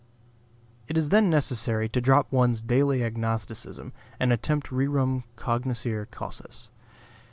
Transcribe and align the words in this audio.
It 0.87 0.97
is 0.97 1.09
then 1.09 1.29
necessary 1.29 1.87
to 1.89 2.01
drop 2.01 2.31
one's 2.31 2.59
daily 2.59 3.03
agnosticism 3.03 3.93
and 4.19 4.33
attempt 4.33 4.71
rerum 4.71 5.25
cognoscere 5.35 6.07
causas. 6.07 6.69